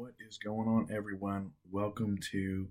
[0.00, 1.50] What is going on, everyone?
[1.70, 2.68] Welcome to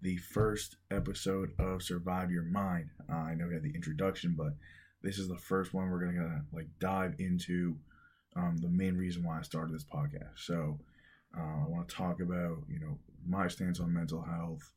[0.00, 2.88] the first episode of Survive Your Mind.
[3.12, 4.54] Uh, I know we had the introduction, but
[5.02, 7.76] this is the first one we're gonna like dive into
[8.36, 10.38] um, the main reason why I started this podcast.
[10.38, 10.78] So
[11.36, 12.98] uh, I want to talk about you know
[13.28, 14.72] my stance on mental health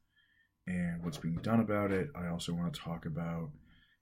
[0.68, 2.10] and what's being done about it.
[2.14, 3.52] I also want to talk about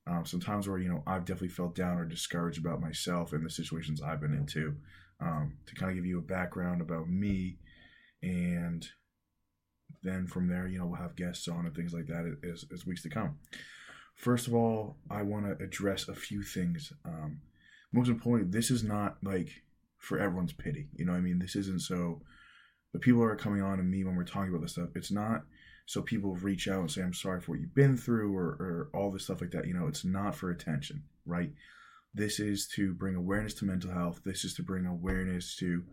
[0.07, 3.46] um, some times where you know I've definitely felt down or discouraged about myself and
[3.46, 4.78] the situations I've been into.
[5.21, 7.60] Um, to kind of give you a background about me
[8.24, 8.88] and
[10.02, 12.86] then from there, you know, we'll have guests on and things like that as, as
[12.86, 13.38] weeks to come.
[14.16, 16.94] First of all, I want to address a few things.
[17.06, 17.42] Um,
[17.92, 19.50] most importantly, this is not like
[19.97, 20.88] for everyone's pity.
[20.96, 22.21] You know, I mean, this isn't so.
[22.94, 24.89] The people are coming on to me when we're talking about this stuff.
[24.96, 25.44] It's not
[25.86, 28.89] so people reach out and say, "I'm sorry for what you've been through," or, or
[28.94, 29.68] all this stuff like that.
[29.68, 31.52] You know, it's not for attention, right?
[32.14, 34.22] This is to bring awareness to mental health.
[34.23, 35.83] This is to bring awareness to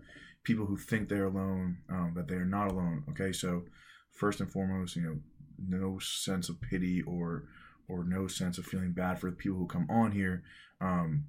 [0.45, 3.05] people who think they're alone, um, that they're not alone.
[3.11, 3.65] Okay, so
[4.13, 5.19] first and foremost, you know,
[5.59, 7.45] no sense of pity or
[7.89, 10.45] or no sense of feeling bad for the people who come on here.
[10.81, 11.25] Um,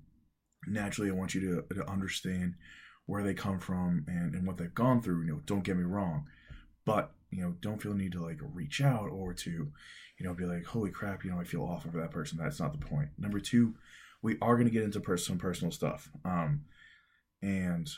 [0.68, 2.54] naturally, I want you to, to understand
[3.08, 5.24] where they come from and, and what they've gone through.
[5.24, 6.26] You know, don't get me wrong,
[6.86, 10.34] but you know, don't feel the need to like reach out or to, you know,
[10.34, 12.38] be like, holy crap, you know, I feel awful for that person.
[12.38, 13.10] That's not the point.
[13.18, 13.74] Number two,
[14.22, 16.10] we are going to get into pers- some personal stuff.
[16.26, 16.66] Um,
[17.42, 17.90] and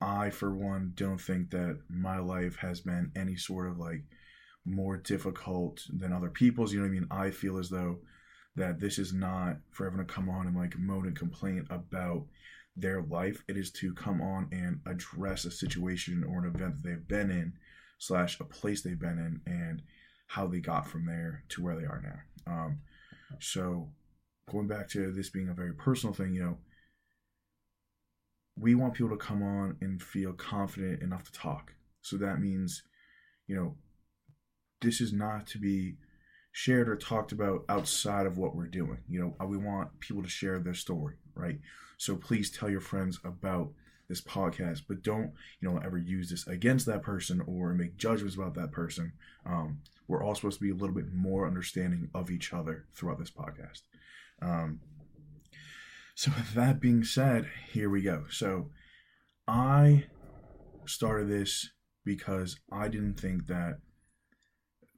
[0.00, 4.04] I, for one, don't think that my life has been any sort of like
[4.64, 6.72] more difficult than other people's.
[6.72, 7.08] You know what I mean?
[7.10, 7.98] I feel as though
[8.56, 12.24] that this is not for everyone to come on and like moan and complain about
[12.76, 13.42] their life.
[13.48, 17.30] It is to come on and address a situation or an event that they've been
[17.30, 17.52] in,
[17.98, 19.82] slash a place they've been in, and
[20.26, 22.52] how they got from there to where they are now.
[22.52, 22.80] Um,
[23.38, 23.90] so
[24.50, 26.58] going back to this being a very personal thing, you know,
[28.60, 31.74] we want people to come on and feel confident enough to talk.
[32.02, 32.82] So that means,
[33.46, 33.76] you know,
[34.80, 35.96] this is not to be
[36.52, 38.98] shared or talked about outside of what we're doing.
[39.08, 41.58] You know, we want people to share their story, right?
[41.96, 43.70] So please tell your friends about
[44.08, 48.34] this podcast, but don't, you know, ever use this against that person or make judgments
[48.34, 49.12] about that person.
[49.46, 49.78] Um,
[50.08, 53.30] we're all supposed to be a little bit more understanding of each other throughout this
[53.30, 53.82] podcast.
[54.42, 54.80] Um,
[56.20, 58.26] so, with that being said, here we go.
[58.28, 58.68] So,
[59.48, 60.04] I
[60.84, 61.70] started this
[62.04, 63.78] because I didn't think that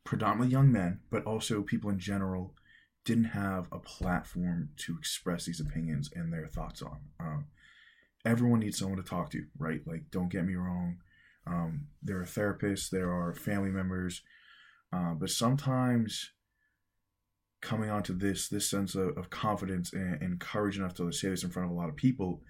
[0.03, 2.57] predominantly young men, but also people in general,
[3.05, 6.99] didn't have a platform to express these opinions and their thoughts on.
[7.21, 7.47] Um,
[8.25, 9.81] everyone needs someone to talk to, right?
[9.87, 10.97] Like, don't get me wrong.
[11.47, 14.23] Um, there are therapists, there are family members,
[14.93, 16.33] uh, but sometimes
[17.63, 21.45] coming onto this this sense of, of confidence and, and, courage enough to say this
[21.45, 22.43] in front of a lot of people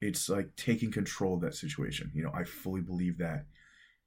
[0.00, 2.10] it's like taking control of that situation.
[2.14, 3.44] You know i fully believe that.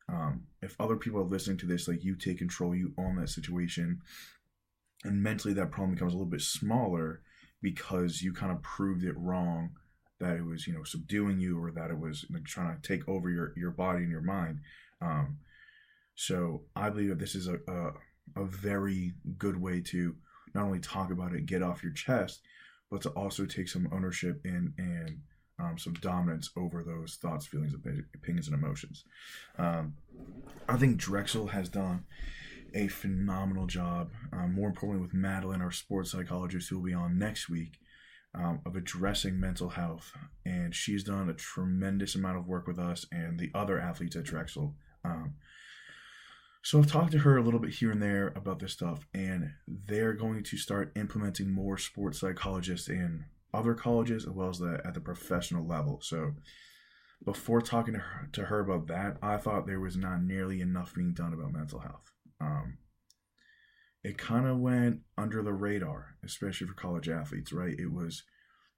[0.09, 3.29] Um, if other people are listening to this like you take control you own that
[3.29, 4.02] situation
[5.06, 7.22] and mentally that problem becomes a little bit smaller
[7.62, 9.72] because you kind of proved it wrong
[10.19, 13.07] that it was you know subduing you or that it was like, trying to take
[13.07, 14.59] over your your body and your mind.
[15.02, 15.38] Um,
[16.16, 20.16] so i believe that this is a, a, a very good way to
[20.53, 22.41] not only talk about it, get off your chest,
[22.91, 25.19] but to also take some ownership in and
[25.59, 29.06] um, some dominance over those thoughts, feelings, opinions, and emotions.
[29.58, 29.96] Um,
[30.68, 32.06] I think Drexel has done
[32.74, 34.12] a phenomenal job.
[34.31, 37.78] Um, more importantly, with Madeline, our sports psychologist, who will be on next week,
[38.35, 40.12] um, of addressing mental health.
[40.46, 44.24] And she's done a tremendous amount of work with us and the other athletes at
[44.24, 44.75] Drexel.
[45.06, 45.35] Um,
[46.63, 49.51] so I've talked to her a little bit here and there about this stuff, and
[49.68, 54.81] they're going to start implementing more sports psychologists in other colleges as well as the,
[54.85, 56.00] at the professional level.
[56.02, 56.31] So
[57.25, 60.96] before talking to her, to her about that, I thought there was not nearly enough
[60.96, 62.12] being done about mental health.
[62.40, 62.78] Um,
[64.02, 67.78] it kind of went under the radar, especially for college athletes, right?
[67.78, 68.23] It was,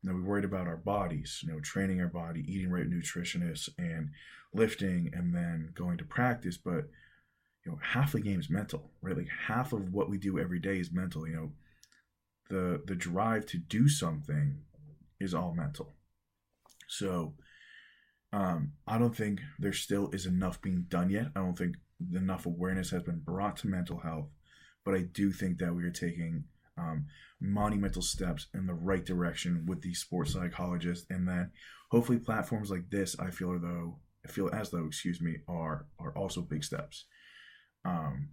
[0.01, 3.69] you know, we worried about our bodies, you know, training our body, eating right nutritionists,
[3.77, 4.09] and
[4.55, 6.85] lifting, and then going to practice, but–
[7.65, 9.17] you know half the game is mental right?
[9.17, 11.51] Like half of what we do every day is mental you know?
[12.49, 14.57] The the drive to do something
[15.19, 15.93] is all mental.
[16.87, 17.33] So
[18.33, 21.27] um, i don't think there still is enough being done yet.
[21.35, 21.75] I don't think
[22.13, 24.29] enough awareness has been brought to mental health
[24.83, 26.43] but i do think that we are taking
[26.77, 27.05] um,
[27.39, 31.05] monumental steps in the right direction with these sports psychologists.
[31.09, 31.51] And then
[31.89, 36.17] hopefully platforms like this i feel though I feel as though excuse me are are
[36.17, 37.05] also big steps
[37.85, 38.29] um,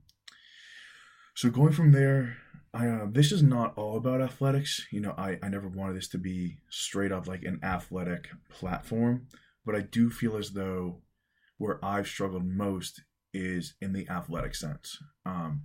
[1.34, 2.36] so going from there,
[2.74, 4.86] I uh, this is not all about athletics.
[4.90, 9.28] You know, I I never wanted this to be straight up like an athletic platform,
[9.64, 11.02] but I do feel as though
[11.58, 13.02] where I've struggled most
[13.32, 14.98] is in the athletic sense.
[15.24, 15.62] Um,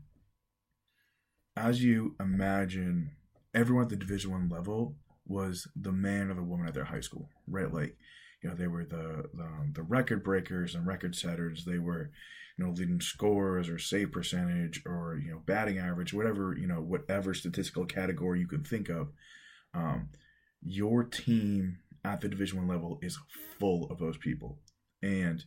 [1.56, 3.12] as you imagine,
[3.54, 4.95] everyone at the Division One level
[5.25, 7.74] was the man or the woman at their high school, right?
[7.74, 7.98] Like,
[8.44, 11.66] you know, they were the the, the record breakers and record setters.
[11.66, 12.12] They were,
[12.57, 16.81] you know, leading scores or save percentage or you know batting average, whatever you know,
[16.81, 19.09] whatever statistical category you can think of.
[19.74, 20.09] Um,
[20.62, 23.19] your team at the Division One level is
[23.59, 24.59] full of those people,
[25.04, 25.44] and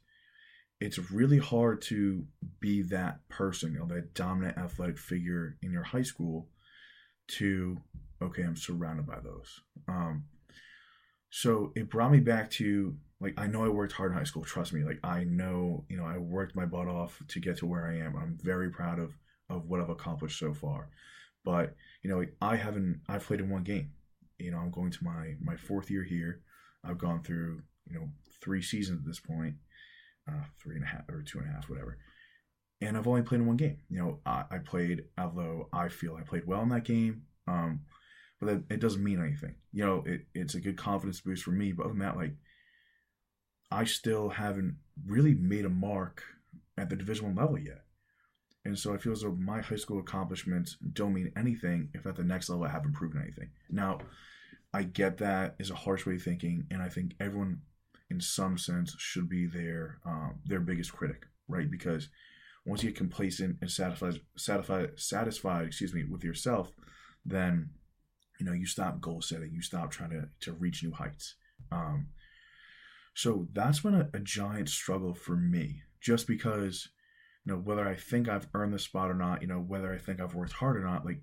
[0.80, 2.24] it's really hard to
[2.60, 6.48] be that person, you know, that dominant athletic figure in your high school.
[7.38, 7.78] To
[8.22, 9.60] okay, I'm surrounded by those.
[9.88, 10.24] Um,
[11.30, 14.44] so it brought me back to like I know I worked hard in high school.
[14.44, 17.66] Trust me, like I know you know I worked my butt off to get to
[17.66, 18.16] where I am.
[18.16, 19.16] I'm very proud of
[19.48, 20.88] of what I've accomplished so far.
[21.44, 23.92] But you know I haven't I've played in one game.
[24.38, 26.40] You know I'm going to my my fourth year here.
[26.84, 28.08] I've gone through you know
[28.42, 29.56] three seasons at this point,
[30.28, 31.98] uh, three and a half or two and a half, whatever.
[32.80, 33.78] And I've only played in one game.
[33.90, 37.22] You know I, I played although I feel I played well in that game.
[37.46, 37.82] Um,
[38.40, 39.54] but that, it doesn't mean anything.
[39.72, 41.72] You know, it, it's a good confidence boost for me.
[41.72, 42.34] But other than that, like,
[43.70, 44.76] I still haven't
[45.06, 46.22] really made a mark
[46.76, 47.82] at the Division One level yet.
[48.64, 52.16] And so I feel as though my high school accomplishments don't mean anything if at
[52.16, 53.50] the next level I haven't proven anything.
[53.70, 54.00] Now,
[54.74, 57.62] I get that is a harsh way of thinking, and I think everyone,
[58.10, 61.70] in some sense, should be their um, their biggest critic, right?
[61.70, 62.08] Because
[62.66, 66.70] once you get complacent and satisfied, satisfied, satisfied, excuse me, with yourself,
[67.24, 67.70] then
[68.40, 71.34] you know you stop goal setting you stop trying to, to reach new heights
[71.70, 72.08] um,
[73.14, 76.88] so that's been a, a giant struggle for me just because
[77.44, 79.98] you know whether i think i've earned the spot or not you know whether i
[79.98, 81.20] think i've worked hard or not like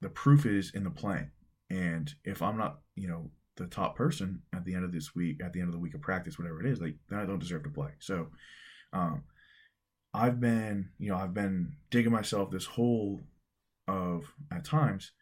[0.00, 1.30] the proof is in the playing.
[1.70, 5.42] And if i'm not you know the top person at the end of this week
[5.42, 7.38] at the end of the week of practice whatever it is like then i don't
[7.38, 7.90] deserve to play.
[7.98, 8.28] So
[8.92, 9.24] um,
[10.14, 13.20] i've been you know i've been digging myself this hole
[13.88, 15.12] of at times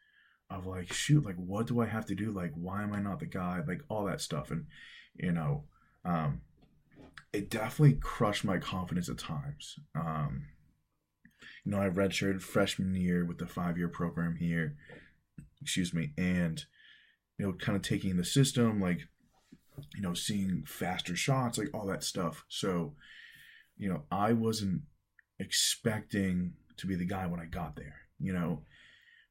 [0.51, 2.31] of like shoot like what do i have to do?
[2.31, 3.63] Like why am i not the guy?
[3.67, 4.51] Like all that stuff.
[4.51, 4.67] And
[5.15, 5.65] you know
[6.05, 6.41] um
[7.33, 9.79] it definitely crushed my confidence at times.
[9.95, 10.47] Um
[11.65, 14.77] you know i redshirted freshman year with the five year program here
[15.61, 16.65] excuse me and
[17.39, 19.01] you know kind of taking the system like
[19.95, 22.45] you know seeing faster shots like all that stuff.
[22.49, 22.95] So
[23.77, 24.83] you know i wasn't
[25.39, 28.63] expecting to be the guy when i got there you know?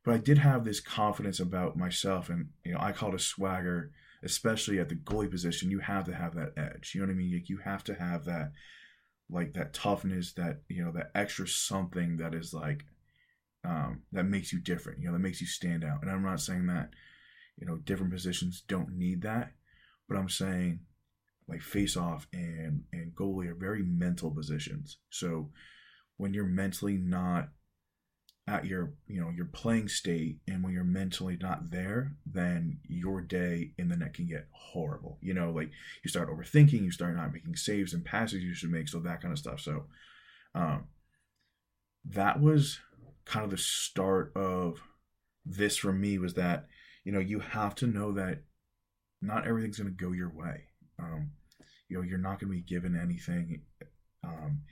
[0.04, 3.92] But I did have this confidence about myself, and you know, I called a swagger,
[4.24, 5.72] especially at the goalie position.
[5.72, 6.94] You have to have that edge.
[6.94, 7.34] You know what I mean?
[7.34, 8.52] Like you have to have that,
[9.30, 12.86] like that toughness, that you know, that extra something that is like,
[13.66, 15.00] um, that makes you different.
[15.00, 16.02] You know, that makes you stand out.
[16.02, 16.90] And I'm not saying that,
[17.58, 19.54] you know, different positions don't need that,
[20.08, 20.80] but I'm saying,
[21.48, 24.98] like face off and and goalie are very mental positions.
[25.10, 25.50] So
[26.18, 27.50] when you're mentally not
[28.46, 33.22] at your you know your playing state and when you're mentally not there then your
[33.22, 35.18] day in the net can get horrible.
[35.22, 35.72] You know like
[36.04, 39.22] you start overthinking you start not making saves and passes you should make so that
[39.22, 39.62] kind of stuff.
[39.62, 39.86] So
[40.54, 40.88] um
[42.06, 42.80] that was
[43.24, 44.82] kind of the start of
[45.46, 46.68] this for me was that
[47.06, 48.42] you know you have to know that
[49.22, 50.66] not everything's going to go your way.
[51.00, 51.32] Um
[51.88, 53.62] you know you're not going to be given anything.
[54.22, 54.64] Um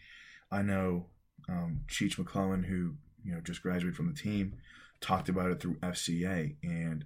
[0.52, 1.06] i know
[1.48, 4.54] um cheech mcclellan who you know, just graduated from the team,
[5.00, 7.06] talked about it through FCA, and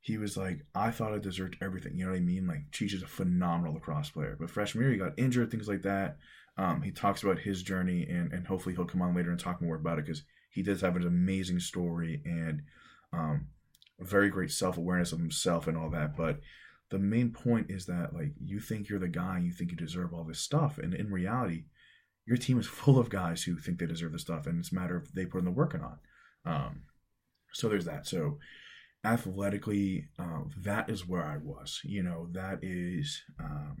[0.00, 1.96] he was like, I thought I deserved everything.
[1.96, 2.46] You know what I mean?
[2.46, 5.82] Like, Cheech is a phenomenal lacrosse player, but freshman year he got injured, things like
[5.82, 6.18] that.
[6.58, 9.60] Um, he talks about his journey, and and hopefully he'll come on later and talk
[9.60, 12.62] more about it because he does have an amazing story and
[13.12, 13.48] um,
[14.00, 16.16] very great self awareness of himself and all that.
[16.16, 16.40] But
[16.90, 20.14] the main point is that like you think you're the guy, you think you deserve
[20.14, 21.64] all this stuff, and in reality,
[22.26, 24.74] your team is full of guys who think they deserve the stuff, and it's a
[24.74, 25.98] matter of they put in the work or not.
[26.44, 26.82] Um,
[27.52, 28.06] so there's that.
[28.06, 28.38] So
[29.04, 31.80] athletically, uh, that is where I was.
[31.84, 33.76] You know, that is um,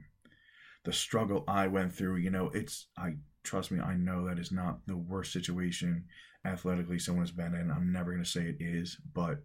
[0.84, 2.16] the struggle I went through.
[2.16, 6.04] You know, it's I trust me, I know that is not the worst situation
[6.44, 7.70] athletically someone has been in.
[7.70, 9.42] I'm never going to say it is, but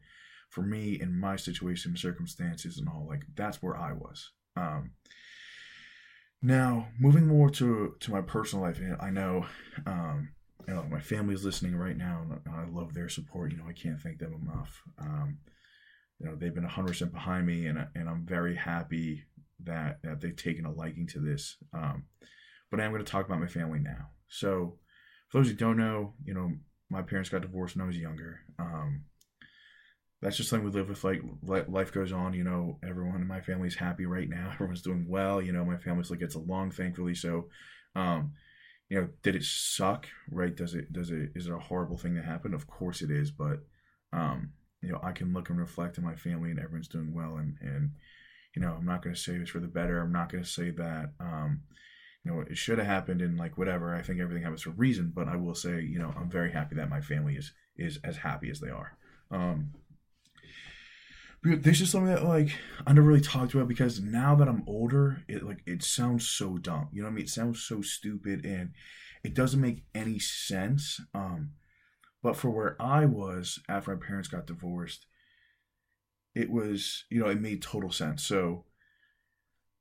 [0.50, 4.32] for me, in my situation, circumstances, and all, like that's where I was.
[4.56, 4.92] Um,
[6.42, 9.46] now, moving more to to my personal life, I know,
[9.86, 10.30] um,
[10.68, 13.52] you know, my family's listening right now, and I love their support.
[13.52, 14.82] You know, I can't thank them enough.
[15.00, 15.40] Um,
[16.20, 19.26] you know, they've been 100% behind me, and and I'm very happy
[19.64, 21.58] that that they've taken a liking to this.
[21.74, 22.06] Um,
[22.70, 24.10] but I am going to talk about my family now.
[24.28, 24.78] So,
[25.30, 26.54] for those who don't know, you know,
[26.90, 28.40] my parents got divorced when I was younger.
[28.58, 29.06] Um,
[30.22, 31.04] that's just something we live with.
[31.04, 32.78] Like life goes on, you know.
[32.88, 34.52] Everyone in my family's happy right now.
[34.54, 35.42] Everyone's doing well.
[35.42, 37.16] You know, my family still gets along, thankfully.
[37.16, 37.50] So,
[37.96, 38.34] um,
[38.90, 40.08] you know, did it suck?
[40.30, 40.56] Right?
[40.56, 40.94] Does it?
[40.94, 41.32] Does it?
[41.36, 42.54] Is it a horrible thing that happened?
[42.54, 43.32] Of course it is.
[43.32, 43.64] But,
[44.14, 44.52] um,
[44.82, 47.38] you know, I can look and reflect on my family, and everyone's doing well.
[47.38, 47.92] And and
[48.56, 50.00] you know, I'm not going to say this for the better.
[50.00, 51.14] I'm not going to say that.
[51.20, 51.62] Um,
[52.24, 53.96] you know, it should have happened and like whatever.
[53.96, 56.52] I think everything happens for a reason, but I will say, you know, I'm very
[56.52, 58.96] happy that my family is is as happy as they are.
[59.32, 59.72] Um,
[61.44, 62.52] this is something that like
[62.86, 66.58] I never really talked about because now that I'm older, it like it sounds so
[66.58, 66.90] dumb.
[66.92, 67.26] You know what I mean?
[67.26, 68.72] It sounds so stupid and
[69.24, 71.00] it doesn't make any sense.
[71.14, 71.52] Um,
[72.22, 75.08] but for where I was after my parents got divorced,
[76.36, 78.24] it was you know it made total sense.
[78.24, 78.66] So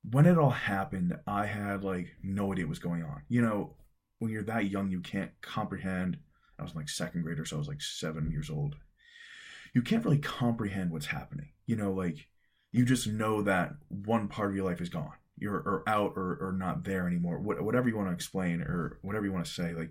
[0.09, 3.23] when it all happened, I had like no idea what was going on.
[3.29, 3.75] You know,
[4.19, 6.19] when you're that young, you can't comprehend.
[6.59, 7.57] I was like second grade or so.
[7.57, 8.76] I was like seven years old,
[9.74, 11.50] you can't really comprehend what's happening.
[11.66, 12.28] You know, like
[12.72, 15.12] you just know that one part of your life is gone.
[15.36, 17.38] You're or out or, or not there anymore.
[17.40, 19.72] What, whatever you want to explain or whatever you want to say.
[19.72, 19.90] Like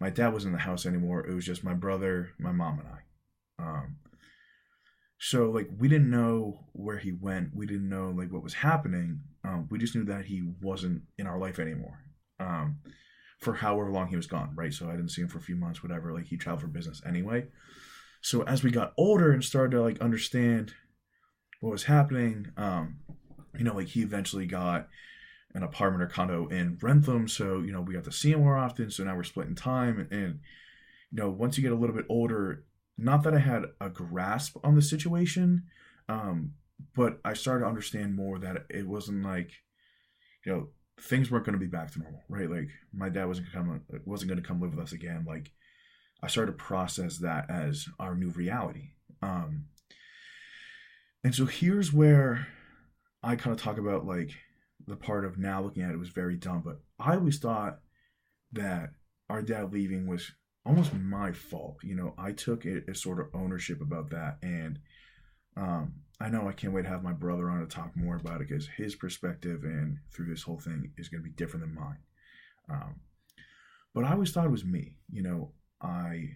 [0.00, 1.26] my dad wasn't in the house anymore.
[1.26, 3.68] It was just my brother, my mom, and I.
[3.68, 3.96] Um,
[5.18, 7.54] so like we didn't know where he went.
[7.54, 9.20] We didn't know like what was happening.
[9.44, 12.00] Um, we just knew that he wasn't in our life anymore.
[12.38, 12.78] Um,
[13.40, 14.72] for however long he was gone, right?
[14.72, 16.12] So I didn't see him for a few months, whatever.
[16.12, 17.46] Like he traveled for business anyway.
[18.26, 20.74] So as we got older and started to like understand
[21.60, 22.96] what was happening, um,
[23.56, 24.88] you know, like he eventually got
[25.54, 28.56] an apartment or condo in Wrentham, so you know we got to see him more
[28.56, 28.90] often.
[28.90, 30.40] So now we're splitting time, and, and
[31.12, 32.64] you know once you get a little bit older,
[32.98, 35.62] not that I had a grasp on the situation,
[36.08, 36.54] um,
[36.96, 39.52] but I started to understand more that it wasn't like,
[40.44, 40.68] you know,
[41.00, 42.50] things weren't going to be back to normal, right?
[42.50, 45.24] Like my dad wasn't gonna come, wasn't going to come live with us again.
[45.28, 45.52] Like
[46.22, 48.90] I started to process that as our new reality.
[49.22, 49.66] Um,
[51.22, 52.48] and so here's where
[53.22, 54.30] I kind of talk about like
[54.86, 57.80] the part of now looking at it was very dumb, but I always thought
[58.52, 58.90] that
[59.28, 60.30] our dad leaving was
[60.64, 61.78] almost my fault.
[61.82, 64.38] You know, I took a, a sort of ownership about that.
[64.42, 64.78] And
[65.56, 68.40] um, I know I can't wait to have my brother on to talk more about
[68.40, 71.74] it because his perspective and through this whole thing is going to be different than
[71.74, 71.98] mine.
[72.68, 73.00] Um,
[73.94, 74.96] but I always thought it was me.
[75.10, 76.30] You know, I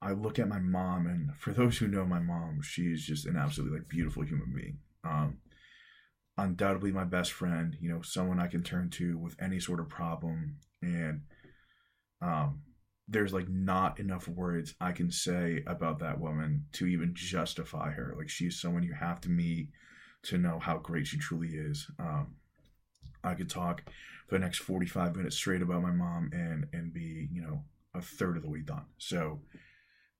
[0.00, 3.36] I look at my mom, and for those who know my mom, she's just an
[3.36, 4.78] absolutely like beautiful human being.
[5.04, 5.38] Um,
[6.36, 7.76] undoubtedly my best friend.
[7.80, 11.22] You know, someone I can turn to with any sort of problem, and
[12.22, 12.62] um,
[13.08, 18.14] there's like not enough words I can say about that woman to even justify her.
[18.16, 19.70] Like she's someone you have to meet
[20.24, 21.90] to know how great she truly is.
[21.98, 22.36] Um,
[23.24, 23.82] I could talk
[24.28, 27.64] for the next 45 minutes straight about my mom and and be you know
[27.98, 28.86] a third of the way done.
[28.98, 29.40] So,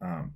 [0.01, 0.35] um,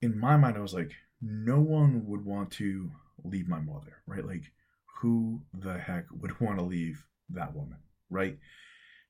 [0.00, 2.90] in my mind, I was like, no one would want to
[3.24, 4.24] leave my mother, right?
[4.24, 4.52] Like,
[5.00, 7.78] who the heck would want to leave that woman,
[8.10, 8.38] right?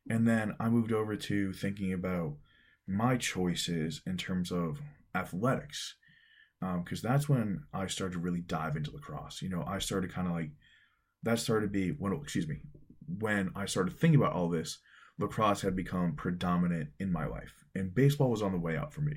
[0.08, 2.36] And then I moved over to thinking about
[2.86, 4.80] my choices in terms of
[5.14, 5.94] athletics,
[6.60, 9.42] because um, that's when I started to really dive into lacrosse.
[9.42, 10.50] You know, I started kind of like
[11.22, 12.60] that started to be when excuse me
[13.18, 14.78] when I started thinking about all this
[15.18, 19.00] lacrosse had become predominant in my life, and baseball was on the way out for
[19.00, 19.16] me.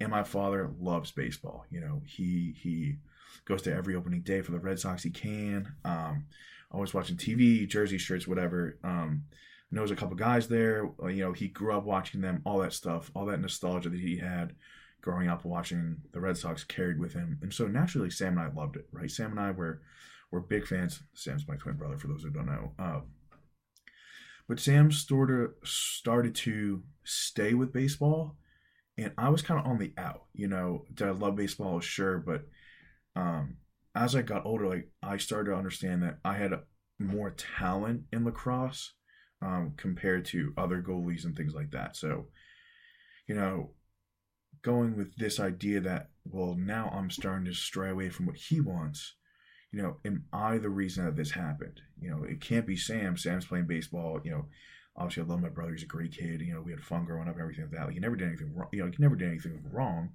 [0.00, 1.64] And my father loves baseball.
[1.70, 2.96] You know, he he
[3.44, 5.74] goes to every opening day for the Red Sox he can.
[5.84, 6.26] Um,
[6.70, 8.78] always watching TV, jersey shirts, whatever.
[8.82, 9.24] Um,
[9.70, 10.90] knows a couple guys there.
[11.02, 14.00] Uh, you know, he grew up watching them, all that stuff, all that nostalgia that
[14.00, 14.54] he had
[15.02, 17.38] growing up watching the Red Sox carried with him.
[17.42, 19.10] And so naturally, Sam and I loved it, right?
[19.10, 19.82] Sam and I were
[20.30, 21.02] were big fans.
[21.12, 22.72] Sam's my twin brother, for those who don't know.
[22.78, 23.00] Uh,
[24.48, 28.36] but Sam started started to stay with baseball,
[28.98, 30.24] and I was kind of on the out.
[30.34, 31.80] You know, did I love baseball?
[31.80, 32.46] Sure, but
[33.14, 33.56] um,
[33.94, 36.52] as I got older, like I started to understand that I had
[36.98, 38.92] more talent in lacrosse
[39.42, 41.96] um, compared to other goalies and things like that.
[41.96, 42.28] So,
[43.26, 43.72] you know,
[44.62, 48.60] going with this idea that well, now I'm starting to stray away from what he
[48.60, 49.14] wants
[49.72, 51.80] you know, am I the reason that this happened?
[52.00, 53.16] You know, it can't be Sam.
[53.16, 54.20] Sam's playing baseball.
[54.22, 54.44] You know,
[54.96, 55.72] obviously I love my brother.
[55.72, 56.42] He's a great kid.
[56.42, 57.86] You know, we had fun growing up, and everything like that.
[57.86, 58.68] Like, he never did anything wrong.
[58.72, 60.10] You know, he never did anything wrong,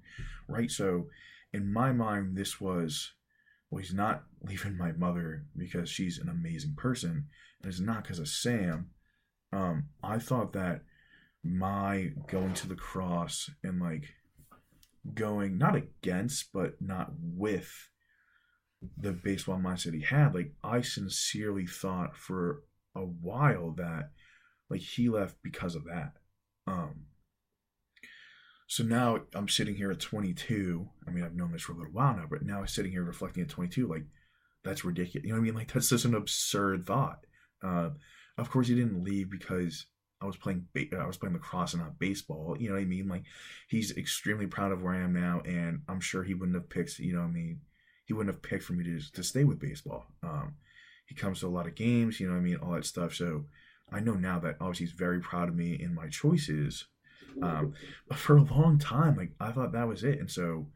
[0.48, 0.70] right?
[0.70, 1.08] So,
[1.52, 3.12] in my mind, this was
[3.70, 7.26] well, he's not leaving my mother because she's an amazing person,
[7.62, 8.90] and it's not because of Sam.
[9.52, 10.82] Um, I thought that
[11.42, 14.14] my going to lacrosse and like
[15.14, 17.88] going not against but not with
[18.96, 22.62] the baseball mindset he had, like I sincerely thought for
[22.94, 24.10] a while that
[24.70, 26.12] like he left because of that.
[26.66, 27.06] Um
[28.66, 30.88] So now I'm sitting here at 22.
[31.06, 33.02] I mean, I've known this for a little while now, but now I'm sitting here
[33.02, 33.86] reflecting at 22.
[33.88, 34.04] Like,
[34.64, 35.24] that's ridiculous.
[35.24, 35.54] You know what I mean?
[35.54, 37.20] Like, that's just an absurd thought.
[37.62, 37.90] Uh,
[38.36, 39.86] of course, he didn't leave because
[40.20, 42.56] I was playing ba- I was playing lacrosse and not baseball.
[42.58, 43.08] You know what I mean?
[43.08, 43.24] Like
[43.68, 46.98] he's extremely proud of where I am now, and I'm sure he wouldn't have picked.
[46.98, 47.60] You know what I mean?
[48.08, 50.06] He wouldn't have picked for me to to stay with baseball.
[50.22, 50.54] Um,
[51.04, 52.18] he comes to a lot of games.
[52.18, 52.56] You know what I mean?
[52.56, 53.14] All that stuff.
[53.14, 53.44] So
[53.92, 56.86] I know now that obviously he's very proud of me in my choices.
[57.42, 57.74] Um,
[58.08, 60.66] but for a long time, like I thought that was it, and so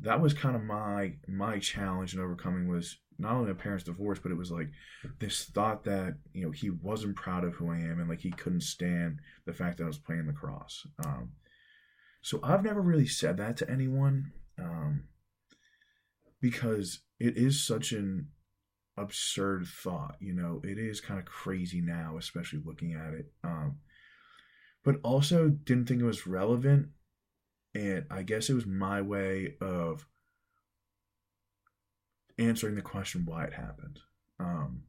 [0.00, 4.18] that was kind of my my challenge and overcoming was not only my parents' divorce,
[4.22, 4.68] but it was like
[5.18, 8.30] this thought that you know he wasn't proud of who I am, and like he
[8.30, 10.86] couldn't stand the fact that I was playing lacrosse.
[11.04, 11.30] Um,
[12.22, 15.04] so I've never really said that to anyone um,
[16.40, 18.28] because it is such an
[18.96, 20.16] absurd thought.
[20.20, 23.32] You know, it is kind of crazy now, especially looking at it.
[23.44, 23.78] Um,
[24.84, 26.88] but also didn't think it was relevant,
[27.74, 30.06] and I guess it was my way of
[32.38, 33.98] answering the question why it happened
[34.38, 34.82] um,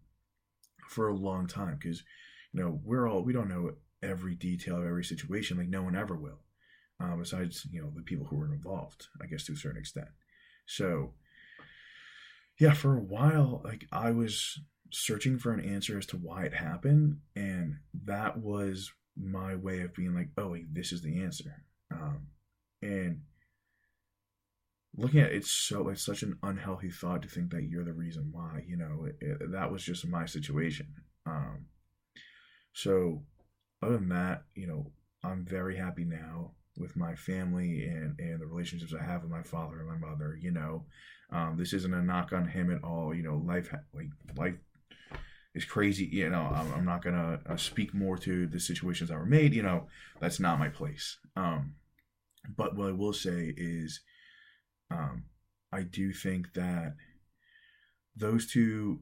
[0.87, 2.03] for a long time because
[2.53, 3.71] you know we're all we don't know
[4.03, 6.39] every detail of every situation like no one ever will
[7.03, 10.07] uh, besides you know the people who were involved i guess to a certain extent
[10.65, 11.13] so
[12.59, 14.59] yeah for a while like i was
[14.91, 17.75] searching for an answer as to why it happened and
[18.05, 21.63] that was my way of being like oh this is the answer.
[21.91, 22.27] Um,
[22.81, 23.21] and
[24.95, 27.93] looking at it, it's so it's such an unhealthy thought to think that you're the
[27.93, 30.87] reason why you know it, it, that was just my situation.
[31.25, 31.65] Um
[32.73, 33.23] so
[33.81, 34.91] other than that you know
[35.23, 39.43] i'm very happy now with my family and and the relationships i have with my
[39.43, 40.85] father and my mother you know?
[41.31, 43.37] Um this isn't a knock on him at all you know?
[43.37, 44.55] Life like life
[45.53, 46.41] is crazy you know?
[46.41, 49.87] I'm, I'm not gonna uh, speak more to the situations that were made you know?
[50.19, 51.17] That's not my place.
[51.35, 51.75] Um
[52.55, 53.99] but what i will say is
[54.91, 55.25] um,
[55.71, 56.95] I do think that
[58.15, 59.01] those two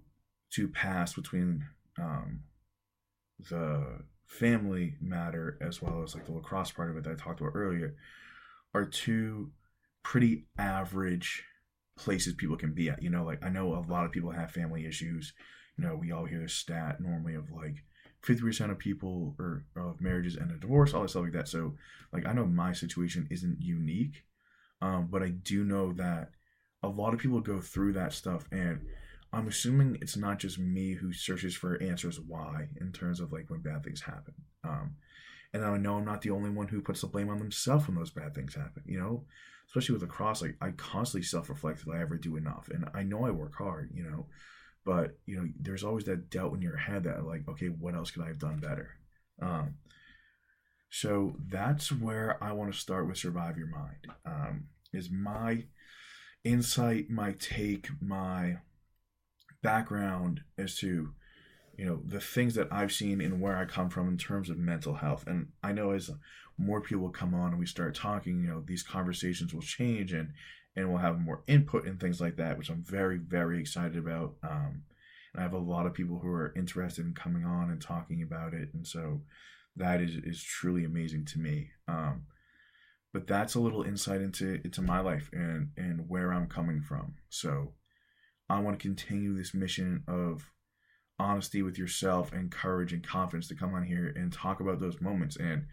[0.51, 1.65] two paths between
[1.99, 2.41] um,
[3.49, 7.41] the family matter as well as like the lacrosse part of it that I talked
[7.41, 7.95] about earlier
[8.73, 9.51] are two
[10.03, 11.43] pretty average
[11.97, 13.01] places people can be at.
[13.01, 15.33] You know, like I know a lot of people have family issues.
[15.77, 17.83] You know, we all hear the stat normally of like
[18.25, 21.47] 50% of people or of marriages end in divorce, all this stuff like that.
[21.47, 21.75] So
[22.11, 24.23] like I know my situation isn't unique.
[24.81, 26.31] Um, but I do know that
[26.83, 28.81] a lot of people go through that stuff, and
[29.33, 33.49] I'm assuming it's not just me who searches for answers why in terms of like
[33.49, 34.33] when bad things happen.
[34.63, 34.95] Um,
[35.53, 37.95] and I know I'm not the only one who puts the blame on themselves when
[37.95, 38.83] those bad things happen.
[38.85, 39.23] You know,
[39.67, 43.25] especially with lacrosse, like I constantly self-reflect if I ever do enough, and I know
[43.25, 43.91] I work hard.
[43.93, 44.27] You know,
[44.85, 48.11] but you know, there's always that doubt in your head that like, okay, what else
[48.11, 48.89] could I have done better?
[49.41, 49.75] Um,
[50.89, 54.07] so that's where I want to start with Survive Your Mind.
[54.25, 55.65] Um, is my
[56.43, 58.57] insight, my take, my
[59.61, 61.13] background as to
[61.77, 64.57] you know the things that I've seen and where I come from in terms of
[64.57, 65.25] mental health.
[65.27, 66.09] And I know as
[66.57, 70.31] more people come on and we start talking, you know, these conversations will change and
[70.75, 74.35] and we'll have more input and things like that, which I'm very very excited about.
[74.43, 74.83] Um,
[75.33, 78.23] and I have a lot of people who are interested in coming on and talking
[78.23, 79.21] about it, and so
[79.75, 81.69] that is is truly amazing to me.
[81.87, 82.23] Um,
[83.13, 87.15] but that's a little insight into into my life and and where I'm coming from.
[87.29, 87.73] So
[88.49, 90.49] I want to continue this mission of
[91.19, 95.01] honesty with yourself and courage and confidence to come on here and talk about those
[95.01, 95.35] moments.
[95.35, 95.65] And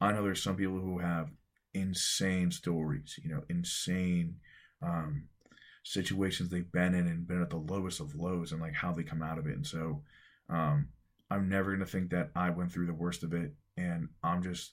[0.00, 1.30] I know there's some people who have
[1.74, 4.36] insane stories, you know, insane
[4.82, 5.28] um,
[5.84, 9.02] situations they've been in and been at the lowest of lows and like how they
[9.02, 9.54] come out of it.
[9.54, 10.02] And so
[10.48, 10.88] um,
[11.30, 13.52] I'm never going to think that I went through the worst of it.
[13.76, 14.72] And I'm just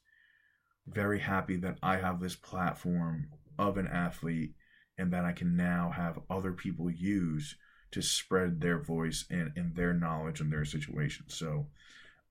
[0.88, 4.54] very happy that I have this platform of an athlete
[4.98, 7.56] and that I can now have other people use
[7.92, 11.26] to spread their voice and, and their knowledge and their situation.
[11.30, 11.68] So,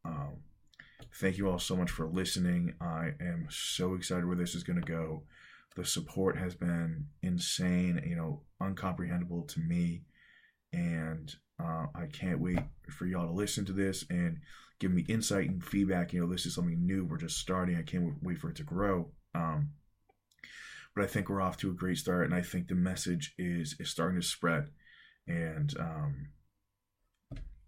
[0.05, 0.37] um,
[1.20, 2.74] thank you all so much for listening.
[2.81, 5.22] I am so excited where this is going to go.
[5.77, 10.03] The support has been insane, you know, uncomprehendable to me.
[10.72, 12.59] And uh, I can't wait
[12.90, 14.38] for y'all to listen to this and
[14.81, 16.12] give me insight and feedback.
[16.12, 17.05] You know, this is something new.
[17.05, 17.77] We're just starting.
[17.77, 19.09] I can't wait for it to grow.
[19.35, 19.70] Um,
[20.94, 23.76] but I think we're off to a great start, and I think the message is
[23.78, 24.68] is starting to spread.
[25.26, 26.26] And um,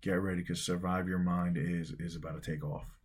[0.02, 2.95] get ready because survive your mind is is about to take off.